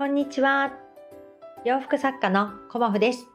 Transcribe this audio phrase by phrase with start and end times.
[0.00, 0.72] こんにちは。
[1.62, 3.26] 洋服作家のコモフです。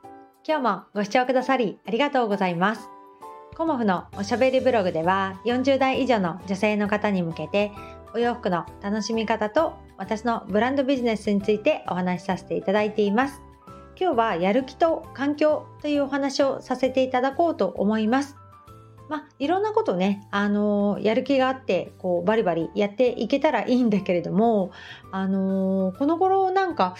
[0.43, 2.89] 今日もご視聴くださりありがとうございます。
[3.55, 7.71] コモフのおしゃべりブログでは40代以上の女性の方に向けて
[8.15, 13.43] お洋服の楽しみ方と私のブランドビジネスについてお話しさせていただいています。
[13.95, 18.37] 今日はやる気と環境というお話をさせていただこうと思います。
[19.07, 24.71] まあ、いろんなことね、あの、やる気があってこうバリバリやっていけたらいいんだけれども、
[25.11, 26.95] あの、この頃なんか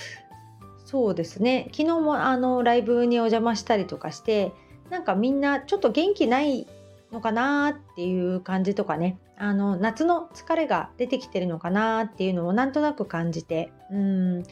[0.85, 1.65] そうですね。
[1.71, 4.53] 昨日もあのライブにお邪魔したりとかして
[4.89, 6.67] なんかみんなちょっと元気ない
[7.15, 9.17] のかなっていう感じとかね。
[9.37, 13.71] あの夏の疲れが出てきてるのかなっていうのをなんとなく感じて。
[13.91, 14.43] うん。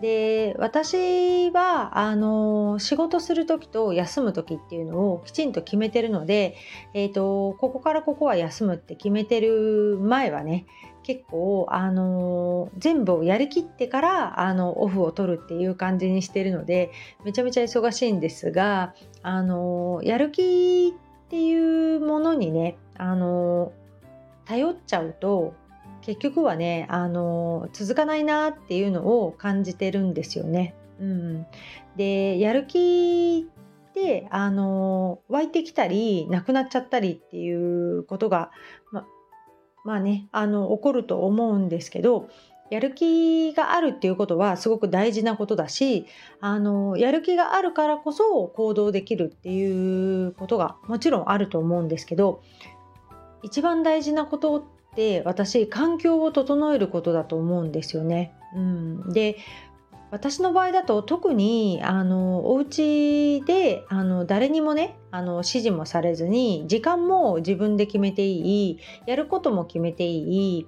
[0.00, 6.56] で私はあの仕事する時と休む時っていうのをきちんと決めてるので、
[6.92, 10.66] えーと、ここからここは休むって決めてる前はね
[11.04, 16.90] 結構あの全部をやりきってからあのオフを取るっていう感じにしてるので
[17.24, 23.72] めちゃめちゃ忙しいんですがあのやる気ってていうものにねあの
[24.44, 25.54] 頼っちゃうと
[26.02, 30.74] 結局はねあの続かないなっていうのを感じてるんですよね。
[31.00, 31.46] うん、
[31.96, 38.50] でやる気ってあの湧いてきたりなくなっちゃったりっていうことが
[38.90, 39.06] ま
[39.84, 42.28] まあねあの起こると思うんですけど
[42.72, 46.06] やる気があるっていうことはすごく大事なことだし
[46.40, 52.42] あのやる気があるからこそ行動できるっていうことがもちろんあると思うんですけど
[53.42, 54.62] 一番大事なことっ
[54.96, 58.32] て私環境を整えることだと思うんですよね。
[58.56, 59.36] うん、で
[60.10, 70.66] 私の場合だと特にあのお家であの誰にもねあの指示もされずに時間も自分で決めていいやることも決めていい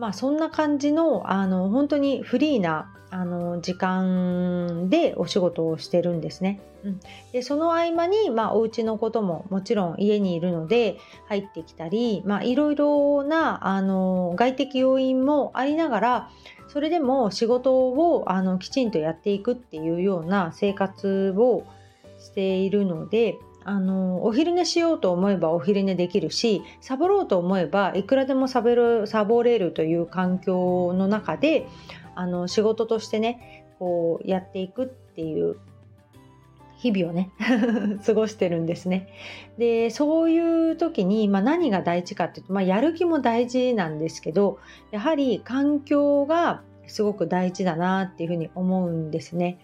[0.00, 6.60] まあそんな感じのあの本当にフリーなあの時間でお仕事をしてるんですね。
[6.84, 7.00] うん、
[7.32, 10.96] でその合間に、まあ、お家のことももちろん家にいるので
[11.28, 16.30] 入ってきたり、まあ、いろいろなあの外的要因もありながら
[16.68, 21.64] それでも仕事をあのきちんとやっていくっていうような生活を
[22.18, 31.66] しているのであのお昼寝しようと思えばお昼寝できるしサボろうと思えばいくらでもサボるサボれるという環境の中で
[32.14, 35.56] あの仕事としてねこうやっていくっていう
[36.78, 37.30] 日々をね
[38.04, 39.08] 過ごしてるんですね。
[39.58, 44.58] でそういう時に、まあ、何が大事かっていうと、まあ、やる気も大事なんですけど
[44.90, 49.58] やはり環境がすごく大事だなっていうふうに思うんですね。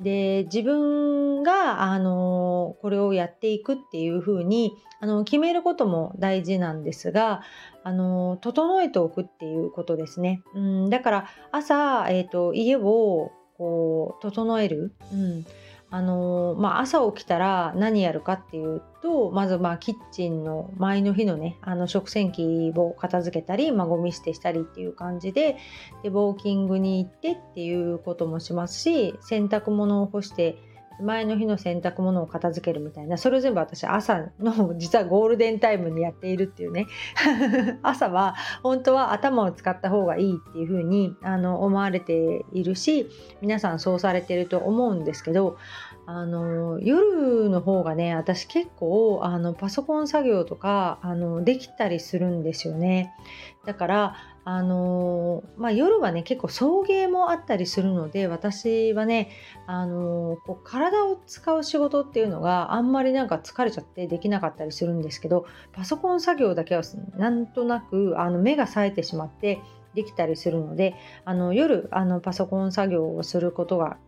[0.00, 7.42] で自分があのこれをやっていくっていうふうにあの決めることも大事なんですが
[7.84, 10.42] あの整えておくっていうことですね。
[10.54, 15.46] うん、だから朝、えーと、家をこう整える、うん
[15.90, 25.56] あのまあ、朝起きたら何やるかっていうとまずまあキッチンの前の日のねあの食洗機を片付けたり、まあ、ゴミ捨てしたりっていう感じで
[26.02, 30.58] でウォーキングに行ってっていうこともしますし洗濯物を干して
[31.00, 36.86] 前の日の洗濯物を片付けるみたいなそれを全部私朝の実はゴールデンタイムにやっているっていうね。
[37.82, 43.08] 朝は本当は頭を使った方がいいっていうふうにあの思われているし
[43.40, 45.56] 皆さんそうされていると思うんですけど
[46.10, 53.12] あの夜の方がね私結構あのパソコン作業とかあのできたりするんですよね。
[53.66, 59.28] だからあのまあ、夜はね結構送迎もあったりするので私はね、
[59.66, 66.82] あのこう体を使う仕事っていうのがあんまりなんか疲れちゃってできなかったりするんですけどパソコン作業だけは
[67.18, 69.60] なんとなくあの目が冴えてしまって
[69.94, 70.94] できたりするので
[71.26, 73.98] あの夜あのパソコン作業をすることが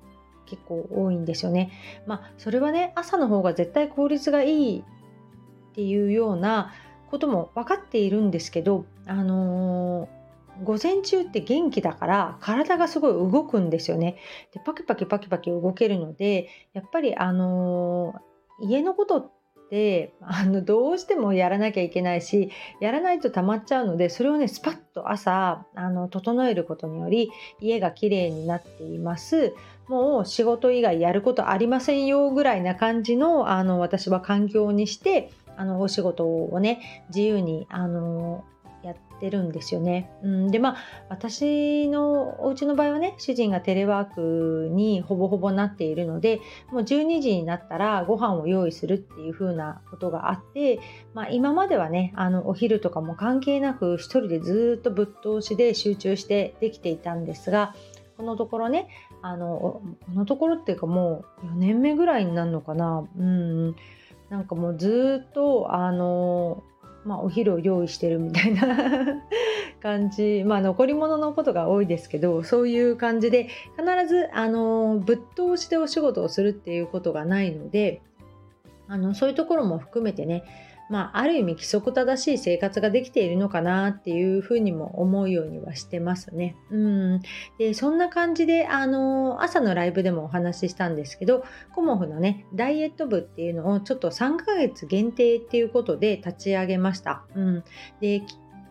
[0.50, 1.70] 結構多いんですよね。
[2.06, 6.72] まあそれはね朝の方が絶対効率がいいっていうような
[7.10, 10.20] ことも分かっているんですけどあのー
[10.62, 14.18] 午前中って元気だから体がすごい動くんですよね。
[14.52, 19.39] でパキパキパキパキ動けるのでやっぱりあのー、家のことって
[20.20, 22.50] あのどうしてもやらなきゃいけないし
[22.80, 27.30] やらないと溜まっちゃうのでそれをねスパッと朝あの整えることにより
[27.60, 29.54] 家がきれいになっています。
[29.88, 38.44] もう仕事以外やることありませんよぐらいな感じのあの私は環境にしてあのお仕事をね自由にあの
[38.82, 40.10] やってるんですよね。
[40.22, 40.76] うん、でまあ
[41.08, 46.40] 私のお家の場合はね主人がテレワークにほぼほぼなっているので
[46.70, 50.80] もう12時になったらご飯を用意するっていう風なことがあって、
[51.14, 57.74] まあ、今まではねあのお昼とかも関係なく一人でずっとぶっ通しで集中してできていたんですが
[58.16, 58.88] このところね
[59.22, 59.82] あのこ
[60.14, 63.06] のところっていうかもう4年目ぐらいになるのかな。
[63.18, 63.76] うん。
[64.30, 66.62] なんかもうずっとあの
[67.04, 69.22] まあ、お昼を用意してるみたいな
[69.80, 70.44] 感じ。
[70.44, 78.02] まあ残り物のことが多いですけどそういう感じで必ずあのぶっ通しでお仕事をするっていうことがないので
[78.88, 80.44] あのそういうところも含めてね
[80.90, 86.56] まあ、ある意味規則正しい生活ができているのかなっていうふうにも思うようにはしてますね。
[86.70, 87.20] うん、
[87.58, 97.24] でそんな感じであの朝のライブでもお話ししたんですけどコモフのねダイエット部っていうのをちょっと3ヶ月限定っていうことで立ち上げました。
[97.36, 97.64] うん、
[98.00, 98.22] で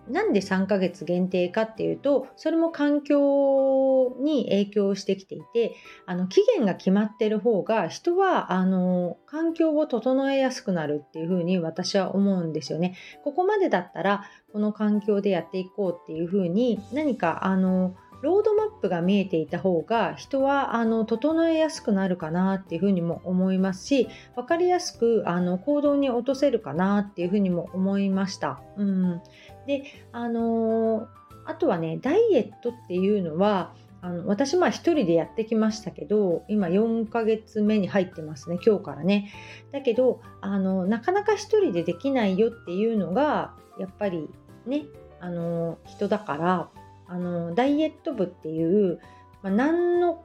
[0.09, 5.75] なんで3ヶ月限定かっていうとそれも環境に影響してきていて
[6.06, 12.95] あの期限が決まってる方が人はあの環境を整えやすくなるっていうふうに私は思うんですよね。
[13.23, 28.61] ここまでだったらこの環境でやっていこうっていうふうに何かあのロードマップが見えていた方が人はあの整えやすくなるかなっていうふうにも思いますし分かりやすくあの行動に落とせるかなっていうふうにも思いました。
[28.77, 29.21] うん、
[29.69, 31.07] であのー、
[31.45, 33.71] あとはねダイエットっていうのは
[34.01, 39.31] あの私まあ一人でやってきましたけど今4ヶ月目に入ってますね今日からね。
[39.71, 44.27] だけどあのなかなか一人でできないよっていうのがやっぱり
[44.66, 44.86] ね
[45.19, 46.69] あの人だから
[47.07, 49.00] あのダイエット部っていう、
[49.44, 50.24] まあ、何の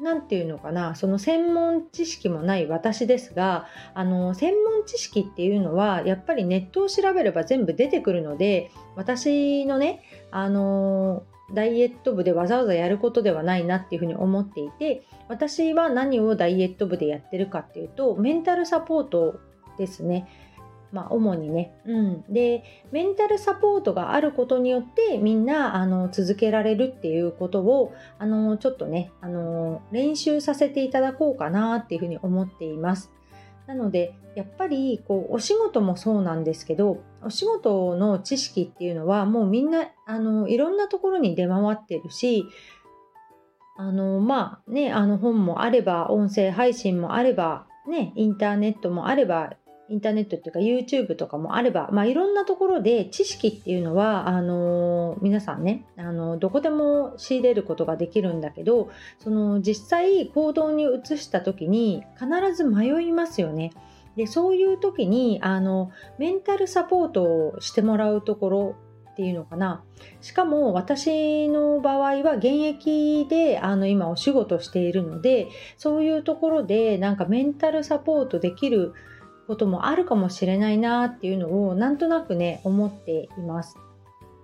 [0.00, 11.22] 何て言うのかなその専門知識もない私ですがあの専門知識っていうのはやっぱりネットを調べれば全部出てくるので私のねあの
[11.54, 19.40] ダイエット部でわざわざやることではないなっていうふうに思っていて私は何をダイエット部でやってるかっていうとメンタルサポート
[19.78, 20.26] ですね。
[20.92, 22.62] まあ、主にね、うん、で
[22.92, 33.10] メンタルサポートがあることによってみんなあの続けられるっていうことをあのちょっとねあの練習させていただこうかなっていうふうに思っています。
[33.66, 42.44] なのでやっぱりこうお仕事もそうなんですけどお仕事の知識っていうのはもうみんなあのいろんなところに出回ってるし
[43.76, 49.54] あのまあねあの本もあれば音声配信もあればねインターネットもあれば
[49.88, 63.72] インターネットっていうか YouTube とかもあれば、まあ、いろんなところで知識っていうのはあの皆さんねあのどこでも仕入れることができるんだけどその実際行動に移した時に必ず迷いますよね。
[64.16, 68.76] でそういう時にあのメンタルサポートをしてもらうところ
[69.10, 69.82] っていうのかな
[70.20, 75.48] しかも私の場合は現役であの今お仕事しているので
[75.78, 78.92] そういうところでなんかメンタルサポートできる
[79.46, 83.76] こともあるかもしれないなっていうのをなんとなくね思っています。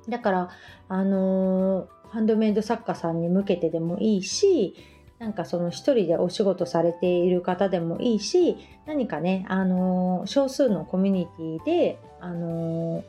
[0.09, 0.51] だから
[0.89, 4.75] あの、ハンドメイド作家さんに向けてでもいいし
[5.19, 8.57] なんかその一人でお仕事されている方でもいいし
[8.87, 13.05] 何かね、あの、少数のコミュニティで、あの、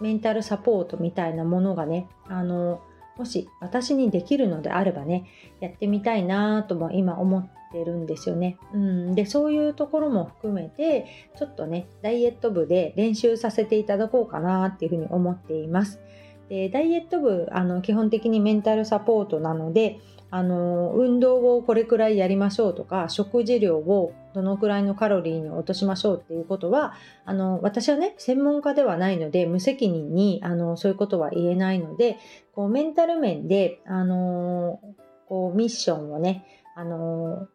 [0.00, 2.80] メンタルサポートみたいなものがね、あの
[3.16, 5.24] もし私にできるのであればね
[5.60, 8.56] やってみたいなとも今思ってるんですよね。
[8.72, 11.06] うん、でそういうところも含めて
[11.36, 16.00] ちょっとねダイエット部で練習させていただこうかなっていうふうに思っています。
[16.48, 19.98] でダイエット部あの基本的にメンタルサポートなので
[20.30, 26.94] あの運動をこれくらいやりましょうとか食事量をどのくらいのカロリーに落としましょうっていうことは
[27.24, 32.18] あの私はね専門家ではないので無責任にあのそういうことは言えないので
[32.52, 34.80] こうメンタル面であの
[35.28, 36.44] こうミッションをね
[36.76, 37.46] あの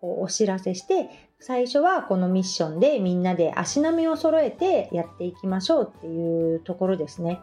[0.00, 1.08] こうお知らせして
[1.40, 7.40] 最初はこのミッションでみんなで足並みを揃えてやっていきましょうっていうところですね。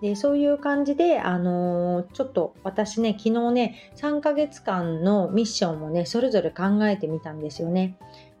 [0.00, 7.96] でそういう感じで、あのー、ちょっと私ね昨日ね3ヶ月間のミッションをねそれぞれ考えてみたんですよね。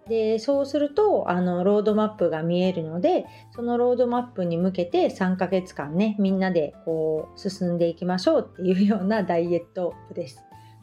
[0.08, 10.42] でそうするとあのロードマップが見えるのでそのロードマップに向けて3ヶ月間ねみんなでこう進んでいきましょうっていうようなダイエットです。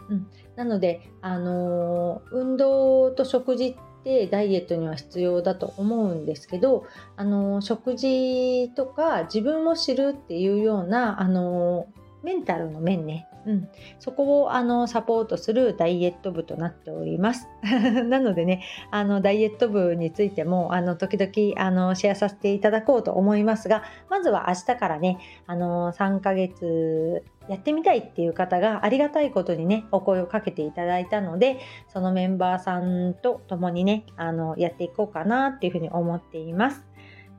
[0.09, 0.27] うん、
[0.59, 6.85] なので、あのー、運動と食事ってダイエットには必要だと思うんですけど、
[7.15, 11.87] あのー、食事とか自分を知るっていうような、あの、
[12.23, 17.47] メンタルの面ね、うん、そこをあのサポートするダイエット部となっております。
[18.09, 31.57] なのでね、あのダイエット部についてもあの時々あのシェアさせていただこうと思いますが、まずは明日からね、あの3ヶ月やってみたいっていう方がありがたいことにね、お声をかけていただいたので、
[31.87, 36.85] そのメンバーさんと共にね、あのやっていこうかなっていうふうに思っています。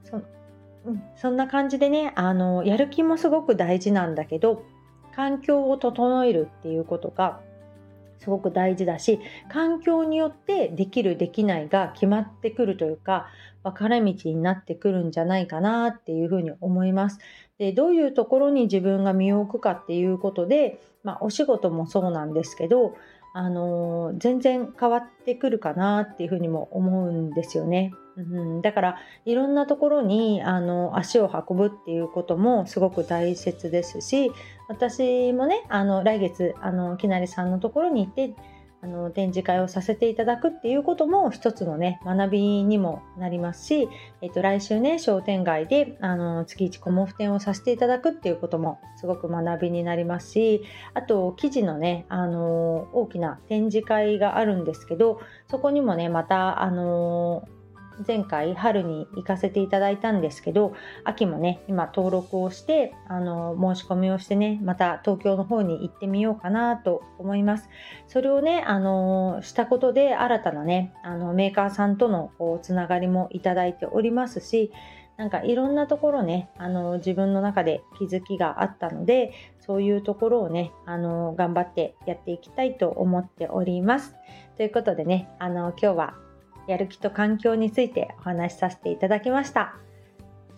[0.03, 0.21] そ
[0.85, 4.65] うん、そんな感じでね、あのやる気もすごく大事なんだけど、
[5.15, 7.41] 環境を整えるっていうことが
[8.21, 9.19] すごく大事だし
[9.51, 13.27] 環境によってできるできないが決まってくるというか
[13.63, 17.19] 分かれ道になってくるんじゃないかなっていうふうに思います。
[17.59, 22.95] でどういうところに自分が身を置くかっていうことで、まあ、お仕事もそうなんですけど
[23.33, 27.93] あの全然変わってくるかなっていうふうにも思うんですよね。
[28.17, 34.31] うん、だからいろんなところにあの足を運ぶっていうこともすごく大切ですし
[34.69, 38.35] 私もねあの来月あのきなりさんのところに行って
[38.83, 43.89] あの展示会をさせていただくっていうことも一つのね学びにもなりますし、
[44.23, 50.63] えっと、来週ね商店街であの月1コモフ展をさせていただくっていうこともすごく学びになりますし
[50.95, 55.21] あと記事のねあの大きな展示会があるんですけど
[55.51, 57.47] そこにもねまたあの
[58.07, 67.69] 前回春に行かせていただいたんですけど秋もね今登録をしてあの申し込みをしてねまた東京の方に行ってみようかなと思います。
[68.09, 74.73] それをねあのしたことで新たなねあのメーカーさんとのこうつながりもいただいておりますし
[75.21, 84.17] なんかいろんなところねあの自分の中で気づきがあったのでそういうところをねあの頑張ってやっていきたいと思っております。
[84.57, 86.15] ということでねあの今日は
[86.67, 89.77] やる気と環境についてお話しさせていただきました。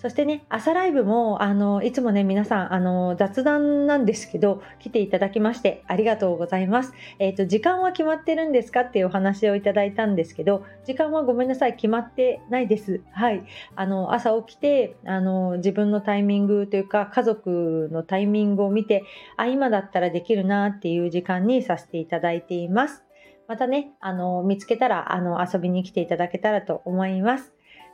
[0.03, 6.93] そしてね、朝ライブも、あの、いつもね、皆さん、あの、雑談なんですけど、来ていただきまして、ありがとうございます。
[7.21, 13.01] えっ、ー、と、時間は決まってるんですかっていうお話をいただいたんですけど、時間はごめんなさい、決まってないです。
[13.13, 13.45] はい。
[13.77, 19.05] あの、朝起きて、あの、自分のタイミングというか、家族のタイミングを見て、
[19.37, 23.05] あ、今だったらできるなっていう時間にさせていただいています。
[23.53, 27.53] またね、あの、見つけたら、あの、遊びに来ていただけたらと思います。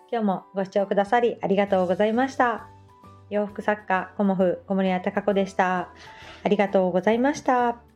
[0.09, 2.69] 今日もご視聴くださりありがとうございました。
[3.29, 5.89] 洋服作家、コモフ、小森屋隆子でした。
[6.45, 7.88] ありがとうございました。